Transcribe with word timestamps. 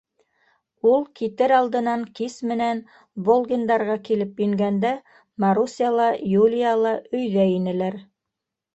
Ул 0.91 1.03
китер 1.19 1.53
алдынан 1.57 2.05
кис 2.21 2.37
менән 2.53 2.81
Волгиндарға 3.29 3.99
килеп 4.09 4.43
ингәндә, 4.49 4.97
Маруся 5.47 5.95
ла, 6.01 6.11
Юлия 6.35 6.77
ла 6.85 6.99
өйҙә 7.23 7.51
инеләр. 7.63 8.05